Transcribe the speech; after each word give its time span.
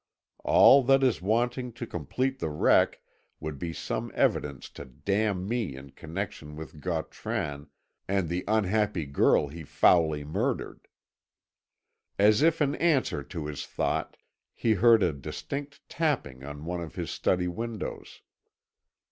All 0.43 0.81
that 0.85 1.03
is 1.03 1.21
wanting 1.21 1.71
to 1.73 1.85
complete 1.85 2.39
the 2.39 2.49
wreck 2.49 3.03
would 3.39 3.59
be 3.59 3.71
some 3.71 4.11
evidence 4.15 4.67
to 4.71 4.83
damn 4.85 5.47
me 5.47 5.75
in 5.75 5.91
connection 5.91 6.55
with 6.55 6.81
Gautran 6.81 7.67
and 8.07 8.27
the 8.27 8.43
unhappy 8.47 9.05
girl 9.05 9.49
he 9.49 9.63
foully 9.63 10.23
murdered." 10.23 10.87
As 12.17 12.41
if 12.41 12.63
in 12.63 12.73
answer 12.77 13.21
to 13.21 13.45
his 13.45 13.63
thought, 13.67 14.17
he 14.55 14.73
heard 14.73 15.03
a 15.03 15.13
distinct 15.13 15.87
tapping 15.87 16.43
on 16.43 16.65
one 16.65 16.81
of 16.81 16.95
his 16.95 17.11
study 17.11 17.47
windows. 17.47 18.23